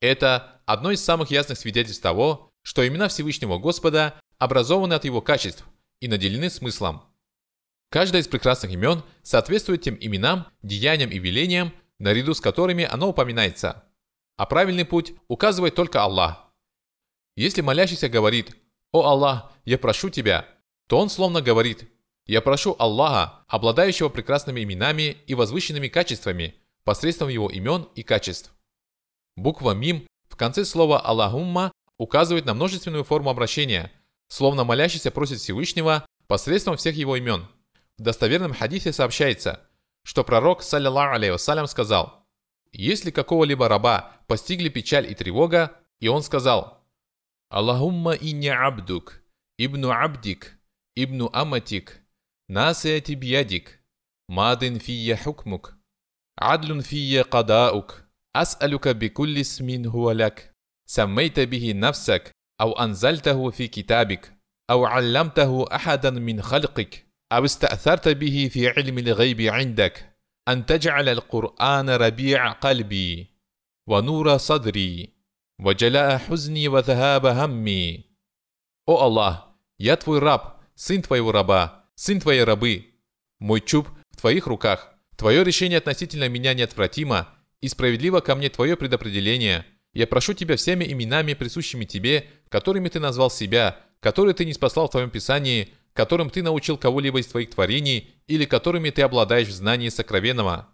Это 0.00 0.57
одно 0.68 0.90
из 0.90 1.02
самых 1.02 1.30
ясных 1.30 1.58
свидетельств 1.58 2.02
того, 2.02 2.52
что 2.62 2.86
имена 2.86 3.08
Всевышнего 3.08 3.56
Господа 3.58 4.20
образованы 4.36 4.92
от 4.92 5.06
его 5.06 5.22
качеств 5.22 5.64
и 6.00 6.08
наделены 6.08 6.50
смыслом. 6.50 7.04
Каждое 7.90 8.20
из 8.20 8.28
прекрасных 8.28 8.70
имен 8.72 9.02
соответствует 9.22 9.80
тем 9.80 9.96
именам, 9.98 10.46
деяниям 10.62 11.10
и 11.10 11.18
велениям, 11.18 11.72
наряду 11.98 12.34
с 12.34 12.42
которыми 12.42 12.84
оно 12.84 13.08
упоминается. 13.08 13.84
А 14.36 14.44
правильный 14.44 14.84
путь 14.84 15.14
указывает 15.26 15.74
только 15.74 16.02
Аллах. 16.02 16.52
Если 17.34 17.62
молящийся 17.62 18.10
говорит 18.10 18.54
«О 18.92 19.06
Аллах, 19.06 19.50
я 19.64 19.78
прошу 19.78 20.10
Тебя», 20.10 20.46
то 20.86 20.98
он 20.98 21.08
словно 21.08 21.40
говорит 21.40 21.90
«Я 22.26 22.42
прошу 22.42 22.76
Аллаха, 22.78 23.42
обладающего 23.48 24.10
прекрасными 24.10 24.62
именами 24.62 25.16
и 25.26 25.34
возвышенными 25.34 25.88
качествами, 25.88 26.56
посредством 26.84 27.30
его 27.30 27.48
имен 27.48 27.88
и 27.94 28.02
качеств». 28.02 28.52
Буква 29.34 29.70
«Мим» 29.72 30.06
конце 30.38 30.64
слова 30.64 31.00
«Аллахумма» 31.00 31.72
указывает 31.98 32.46
на 32.46 32.54
множественную 32.54 33.04
форму 33.04 33.28
обращения, 33.28 33.92
словно 34.28 34.64
молящийся 34.64 35.10
просит 35.10 35.40
Всевышнего 35.40 36.06
посредством 36.26 36.76
всех 36.76 36.96
его 36.96 37.16
имен. 37.16 37.46
В 37.98 38.02
достоверном 38.02 38.54
хадисе 38.54 38.92
сообщается, 38.92 39.68
что 40.04 40.24
пророк, 40.24 40.62
саллиллаху 40.62 41.16
алейhi 41.16 41.32
вассалям, 41.32 41.66
сказал, 41.66 42.24
«Если 42.72 43.10
какого-либо 43.10 43.68
раба 43.68 44.12
постигли 44.26 44.68
печаль 44.68 45.10
и 45.10 45.14
тревога, 45.14 45.72
и 46.00 46.08
он 46.08 46.22
сказал, 46.22 46.84
«Аллахумма 47.50 48.12
инни 48.12 48.48
абдук, 48.48 49.20
ибну 49.56 49.90
абдик, 49.90 50.58
ибну 50.94 51.30
аматик, 51.32 52.00
насияти 52.46 53.12
бьядик, 53.12 53.80
мадин 54.28 54.78
фия 54.78 55.16
хукмук, 55.16 55.76
адлун 56.36 56.82
фия 56.82 57.24
кадаук, 57.24 58.07
أسألك 58.35 58.87
بكل 58.87 59.37
اسم 59.37 59.85
هو 59.85 60.11
لك 60.11 60.53
سميت 60.85 61.39
به 61.39 61.73
نفسك 61.75 62.31
أو 62.61 62.71
أنزلته 62.71 63.49
في 63.49 63.67
كتابك 63.67 64.33
أو 64.69 64.85
علمته 64.85 65.65
أحدا 65.75 66.09
من 66.09 66.41
خلقك 66.41 67.07
أو 67.31 67.45
استأثرت 67.45 68.07
به 68.07 68.49
في 68.53 68.69
علم 68.69 68.97
الغيب 68.97 69.41
عندك 69.41 70.17
أن 70.47 70.65
تجعل 70.65 71.09
القرآن 71.09 71.89
ربيع 71.89 72.51
قلبي 72.51 73.27
ونور 73.89 74.37
صدري 74.37 75.09
وجلاء 75.61 76.17
حزني 76.17 76.67
وذهاب 76.67 77.25
همي 77.25 78.13
О 78.85 78.99
Аллах, 78.99 79.47
я 79.77 79.95
твой 79.95 80.19
раб, 80.19 80.61
сын 80.75 81.01
твоего 81.01 81.31
раба, 81.31 81.85
сын 81.95 82.19
твоей 82.19 82.43
рабы. 82.43 82.99
Мой 83.39 83.61
чуб 83.61 83.87
в 84.11 84.17
твоих 84.17 84.45
руках. 84.47 84.93
Твое 85.15 85.41
решение 85.45 85.77
относительно 85.77 86.27
меня 86.27 86.53
неотвратимо, 86.53 87.29
и 87.60 87.68
справедливо 87.68 88.20
ко 88.20 88.34
мне 88.34 88.48
твое 88.48 88.76
предопределение. 88.76 89.66
Я 89.92 90.06
прошу 90.06 90.34
тебя 90.34 90.56
всеми 90.56 90.84
именами, 90.84 91.34
присущими 91.34 91.84
тебе, 91.84 92.26
которыми 92.48 92.88
ты 92.88 93.00
назвал 93.00 93.30
себя, 93.30 93.80
которые 94.00 94.34
ты 94.34 94.44
не 94.44 94.52
спаслал 94.52 94.88
в 94.88 94.92
твоем 94.92 95.10
писании, 95.10 95.74
которым 95.92 96.30
ты 96.30 96.42
научил 96.42 96.78
кого-либо 96.78 97.20
из 97.20 97.26
твоих 97.26 97.50
творений 97.50 98.14
или 98.26 98.44
которыми 98.44 98.90
ты 98.90 99.02
обладаешь 99.02 99.48
в 99.48 99.52
знании 99.52 99.88
сокровенного. 99.88 100.68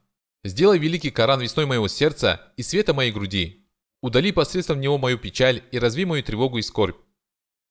Сделай 0.44 0.78
великий 0.78 1.10
Коран 1.10 1.40
весной 1.40 1.64
моего 1.64 1.88
сердца 1.88 2.52
и 2.56 2.62
света 2.62 2.92
моей 2.92 3.12
груди. 3.12 3.66
Удали 4.02 4.32
посредством 4.32 4.80
него 4.80 4.98
мою 4.98 5.18
печаль 5.18 5.62
и 5.72 5.78
разви 5.78 6.04
мою 6.04 6.22
тревогу 6.22 6.58
и 6.58 6.62
скорбь. 6.62 6.98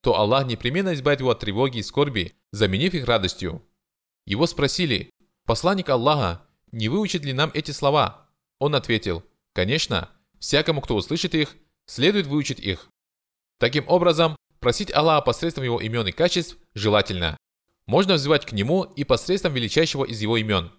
То 0.01 0.17
Аллах 0.17 0.47
непременно 0.47 0.95
избавит 0.95 1.19
его 1.19 1.29
от 1.29 1.39
тревоги 1.39 1.77
и 1.77 1.83
скорби, 1.83 2.33
заменив 2.51 2.95
их 2.95 3.05
радостью. 3.05 3.61
Его 4.25 4.47
спросили, 4.47 5.11
«Посланник 5.45 5.89
Аллаха, 5.89 6.41
не 6.71 6.89
выучит 6.89 7.23
ли 7.23 7.33
нам 7.33 7.51
эти 7.53 7.69
слова?» 7.69 8.22
Он 8.63 8.75
ответил, 8.75 9.25
конечно, 9.51 10.09
всякому, 10.39 10.79
кто 10.79 10.95
услышит 10.95 11.35
их, 11.35 11.53
следует 11.85 12.27
выучить 12.27 12.61
их. 12.61 12.87
Таким 13.59 13.83
образом, 13.89 14.37
просить 14.61 14.93
Аллаха 14.93 15.25
посредством 15.25 15.65
его 15.65 15.81
имен 15.81 16.07
и 16.07 16.13
качеств 16.13 16.55
желательно. 16.73 17.35
Можно 17.87 18.13
взывать 18.13 18.45
к 18.45 18.53
нему 18.53 18.83
и 18.83 19.03
посредством 19.03 19.53
величайшего 19.53 20.05
из 20.05 20.21
его 20.21 20.37
имен. 20.37 20.71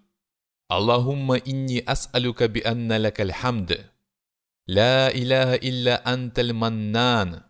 Аллахумма 0.69 1.37
инни 1.37 1.79
ас'алюка 1.79 2.49
би 2.49 2.63
анна 2.63 2.99
лакаль 2.99 3.33
хамд. 3.33 3.73
Ла 4.67 5.11
иляха 5.13 5.57
илля 5.57 6.01
анталь 6.07 6.55
маннан. 6.55 7.45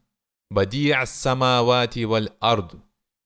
Бади'а 0.50 1.06
самавати 1.06 2.02
валь 2.06 2.32
ард. 2.40 2.74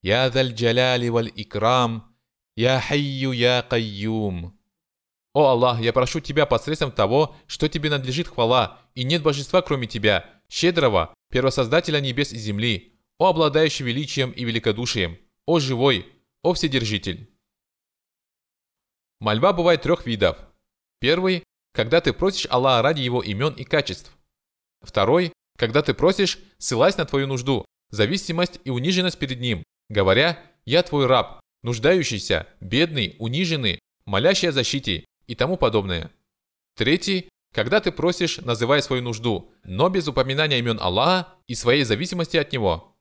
Я 0.03 0.29
заль 0.29 0.53
джаляли 0.53 1.09
валь 1.09 1.33
икрам. 1.35 2.14
Я 2.55 2.83
хайю 2.83 3.33
я 3.33 3.62
кайюм. 3.62 4.58
«О 5.38 5.51
Аллах, 5.51 5.81
я 5.81 5.92
прошу 5.92 6.18
Тебя 6.18 6.46
посредством 6.46 6.90
того, 6.90 7.37
что 7.46 7.68
Тебе 7.68 7.90
надлежит 7.90 8.27
хвала, 8.27 8.81
и 8.96 9.05
нет 9.05 9.22
божества 9.22 9.62
кроме 9.62 9.87
Тебя, 9.87 10.29
щедрого, 10.48 11.14
первосоздателя 11.31 12.01
небес 12.01 12.33
и 12.33 12.37
земли, 12.37 12.98
о 13.18 13.29
обладающий 13.29 13.85
величием 13.85 14.33
и 14.33 14.42
великодушием, 14.42 15.16
о 15.46 15.61
живой, 15.61 16.12
о 16.42 16.55
вседержитель». 16.55 17.31
Мольба 19.20 19.53
бывает 19.53 19.81
трех 19.83 20.07
видов. 20.07 20.37
Первый– 20.98 21.44
когда 21.72 22.01
ты 22.01 22.12
просишь 22.12 22.48
Аллаха 22.51 22.83
ради 22.83 23.03
Его 23.03 23.22
имен 23.22 23.53
и 23.53 23.62
качеств. 23.62 24.11
Второй– 24.81 25.33
когда 25.57 25.83
ты 25.83 25.94
просишь, 25.94 26.40
ссылаясь 26.59 26.96
на 26.96 27.05
твою 27.05 27.29
нужду, 27.29 27.64
зависимость 27.90 28.59
и 28.64 28.70
униженность 28.70 29.20
перед 29.20 29.38
Ним, 29.38 29.62
говоря 29.88 30.37
«Я 30.64 30.83
твой 30.83 31.07
раб, 31.07 31.38
нуждающийся, 31.62 32.48
бедный, 32.61 33.14
униженный, 33.20 33.79
молящий 34.05 34.48
о 34.48 34.53
защите, 34.53 35.05
и 35.29 35.35
тому 35.37 35.57
подобное. 35.57 36.11
Третий– 36.75 37.29
когда 37.55 37.81
ты 37.81 37.93
просишь, 37.93 38.38
называя 38.38 38.83
свою 38.83 39.03
нужду, 39.03 39.51
но 39.64 39.88
без 39.88 40.07
упоминания 40.07 40.59
имен 40.59 40.79
Аллаха 40.81 41.29
и 41.47 41.55
своей 41.55 41.85
зависимости 41.85 42.37
от 42.37 42.53
Него. 42.53 42.95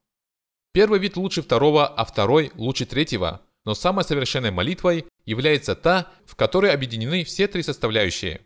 Первый 0.71 0.99
вид 0.99 1.17
лучше 1.17 1.41
второго, 1.41 1.85
а 1.85 2.05
второй 2.05 2.51
лучше 2.55 2.85
третьего, 2.85 3.41
но 3.65 3.75
самой 3.75 4.05
совершенной 4.05 4.51
молитвой 4.51 5.05
является 5.25 5.75
та, 5.75 6.11
в 6.25 6.35
которой 6.35 6.71
объединены 6.71 7.25
все 7.25 7.47
три 7.47 7.61
составляющие. 7.61 8.39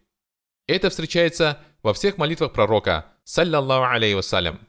Это 0.67 0.89
встречается 0.89 1.59
во 1.83 1.93
всех 1.93 2.17
молитвах 2.17 2.51
пророка, 2.51 3.05
саллаллаху 3.23 3.93
алейhi 3.95 4.15
вассалям. 4.15 4.59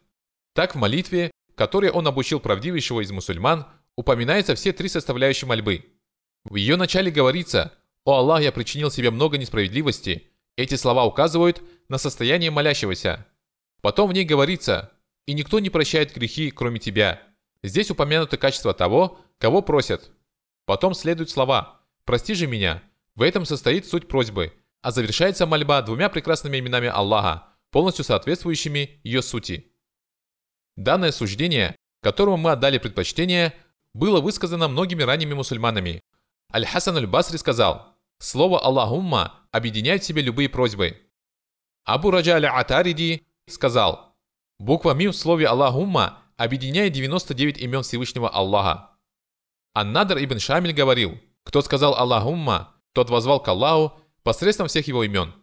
Так 0.55 0.75
в 0.75 0.79
молитве, 0.79 1.31
которой 1.55 1.91
он 1.91 2.07
обучил 2.07 2.41
правдивейшего 2.41 3.01
из 3.01 3.11
мусульман, 3.11 3.67
упоминаются 3.97 4.55
все 4.55 4.73
три 4.73 4.91
составляющие 4.91 5.49
мольбы. 5.49 5.87
В 6.45 6.57
ее 6.57 6.77
начале 6.77 7.11
говорится– 7.11 7.73
«О 8.05 8.17
Аллах, 8.19 8.43
я 8.43 8.51
причинил 8.51 8.91
себе 8.91 9.11
много 9.11 9.39
несправедливости». 9.39 10.29
Эти 10.57 10.75
слова 10.75 11.05
указывают 11.05 11.63
на 11.89 11.99
состояние 11.99 12.51
молящегося. 12.51 13.27
Потом 13.81 14.11
в 14.11 14.13
ней 14.13 14.25
говорится 14.25 14.93
«И 15.27 15.35
никто 15.35 15.61
не 15.61 15.71
прощает 15.71 16.15
грехи, 16.15 16.51
кроме 16.51 16.79
тебя». 16.79 17.23
Здесь 17.63 17.91
упомянуты 17.91 18.37
качества 18.37 18.75
того, 18.75 19.19
кого 19.39 19.63
просят. 19.63 20.11
Потом 20.67 20.95
следуют 20.95 21.31
слова 21.31 21.81
«Прости 22.05 22.35
же 22.35 22.47
меня». 22.47 22.83
В 23.15 23.23
этом 23.23 23.45
состоит 23.45 23.87
суть 23.87 24.09
просьбы, 24.09 24.53
а 24.81 24.91
завершается 24.91 25.47
мольба 25.47 25.81
двумя 25.83 26.09
прекрасными 26.09 26.59
именами 26.59 26.89
Аллаха, 26.89 27.49
полностью 27.71 28.05
соответствующими 28.05 29.01
ее 29.05 29.23
сути. 29.23 29.73
Данное 30.77 31.13
суждение, 31.13 31.77
которому 32.03 32.37
мы 32.37 32.53
отдали 32.53 32.79
предпочтение, 32.79 33.55
было 33.95 34.21
высказано 34.21 34.69
многими 34.69 35.03
ранними 35.03 35.35
мусульманами. 35.35 36.01
Аль-Хасан 36.53 36.97
аль-Басри 36.97 37.37
сказал– 37.37 37.91
Слово 38.23 38.61
«Аллахумма» 38.61 39.35
объединяет 39.51 40.05
в 40.05 40.07
себе 40.07 40.23
любые 40.23 40.49
просьбы. 40.49 40.97
Абу 41.85 42.13
Раджа 42.13 42.37
аль-Атариди 42.37 43.27
сказал, 43.49 44.15
буква 44.61 44.95
«Мим» 44.95 45.11
в 45.11 45.17
слове 45.17 45.49
«Аллахумма» 45.49 46.23
объединяет 46.37 46.93
99 46.93 47.59
имен 47.59 47.83
Всевышнего 47.83 48.31
Аллаха. 48.31 48.97
Аннадр 49.75 50.19
ибн 50.23 50.39
Шамиль 50.39 50.73
говорил, 50.73 51.19
кто 51.43 51.63
сказал 51.63 51.97
«Аллахумма», 51.97 52.77
тот 52.93 53.11
возвал 53.11 53.43
к 53.43 53.49
Аллаху 53.49 53.99
посредством 54.23 54.69
всех 54.69 54.87
его 54.87 55.03
имен. 55.03 55.35